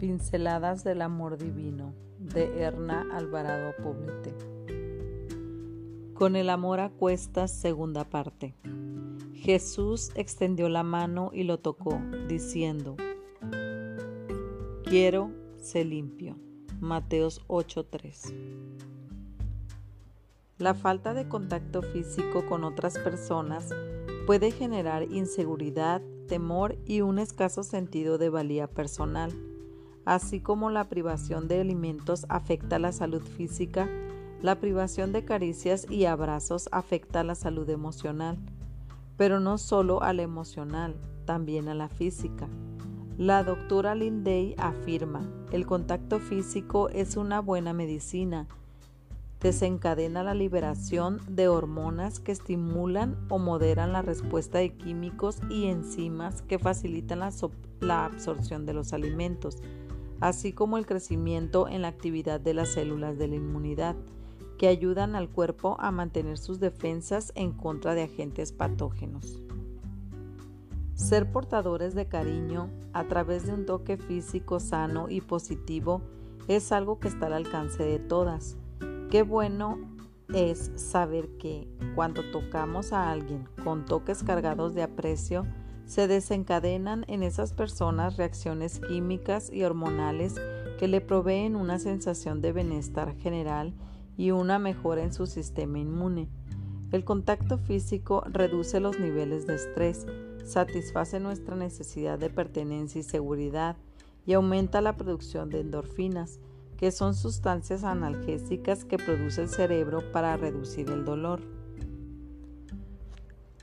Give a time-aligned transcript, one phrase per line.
[0.00, 4.34] Pinceladas del Amor Divino de Erna Alvarado Poblete.
[6.14, 8.54] Con el amor a cuestas, segunda parte.
[9.34, 12.96] Jesús extendió la mano y lo tocó, diciendo,
[14.84, 16.38] Quiero, se limpio.
[16.80, 18.32] Mateos 8:3.
[20.56, 23.68] La falta de contacto físico con otras personas
[24.26, 29.49] puede generar inseguridad, temor y un escaso sentido de valía personal.
[30.04, 33.88] Así como la privación de alimentos afecta la salud física,
[34.42, 38.38] la privación de caricias y abrazos afecta la salud emocional,
[39.16, 42.48] pero no solo a la emocional, también a la física.
[43.18, 45.20] La doctora Linday afirma,
[45.52, 48.46] el contacto físico es una buena medicina.
[49.40, 56.40] Desencadena la liberación de hormonas que estimulan o moderan la respuesta de químicos y enzimas
[56.40, 57.30] que facilitan la,
[57.80, 59.58] la absorción de los alimentos
[60.20, 63.96] así como el crecimiento en la actividad de las células de la inmunidad,
[64.58, 69.42] que ayudan al cuerpo a mantener sus defensas en contra de agentes patógenos.
[70.94, 76.02] Ser portadores de cariño a través de un toque físico sano y positivo
[76.46, 78.58] es algo que está al alcance de todas.
[79.10, 79.78] Qué bueno
[80.34, 85.46] es saber que cuando tocamos a alguien con toques cargados de aprecio,
[85.86, 90.34] se desencadenan en esas personas reacciones químicas y hormonales
[90.78, 93.74] que le proveen una sensación de bienestar general
[94.16, 96.28] y una mejora en su sistema inmune.
[96.92, 100.06] El contacto físico reduce los niveles de estrés,
[100.44, 103.76] satisface nuestra necesidad de pertenencia y seguridad
[104.26, 106.40] y aumenta la producción de endorfinas,
[106.76, 111.40] que son sustancias analgésicas que produce el cerebro para reducir el dolor.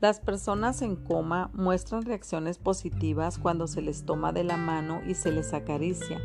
[0.00, 5.12] Las personas en coma muestran reacciones positivas cuando se les toma de la mano y
[5.12, 6.18] se les acaricia,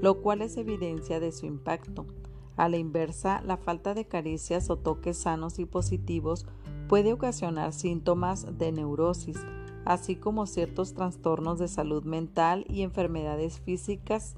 [0.00, 2.06] lo cual es evidencia de su impacto.
[2.56, 6.46] A la inversa, la falta de caricias o toques sanos y positivos
[6.88, 9.38] puede ocasionar síntomas de neurosis,
[9.84, 14.36] así como ciertos trastornos de salud mental y enfermedades físicas.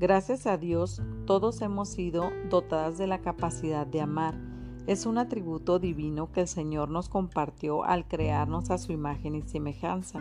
[0.00, 4.49] Gracias a Dios, todos hemos sido dotadas de la capacidad de amar
[4.86, 9.42] es un atributo divino que el Señor nos compartió al crearnos a su imagen y
[9.42, 10.20] semejanza.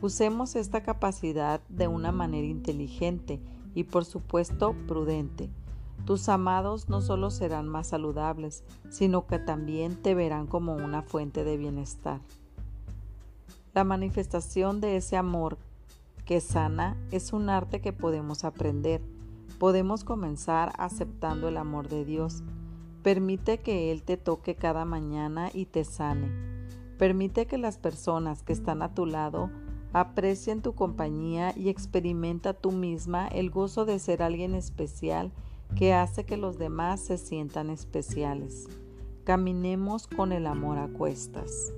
[0.00, 3.40] Usemos esta capacidad de una manera inteligente
[3.74, 5.50] y por supuesto prudente.
[6.04, 11.44] Tus amados no solo serán más saludables, sino que también te verán como una fuente
[11.44, 12.20] de bienestar.
[13.74, 15.58] La manifestación de ese amor
[16.24, 19.02] que sana es un arte que podemos aprender.
[19.58, 22.42] Podemos comenzar aceptando el amor de Dios
[23.08, 26.28] Permite que Él te toque cada mañana y te sane.
[26.98, 29.50] Permite que las personas que están a tu lado
[29.94, 35.32] aprecien tu compañía y experimenta tú misma el gozo de ser alguien especial
[35.74, 38.68] que hace que los demás se sientan especiales.
[39.24, 41.72] Caminemos con el amor a cuestas.